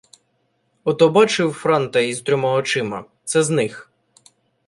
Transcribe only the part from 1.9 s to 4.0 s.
із трьома очима— це з них.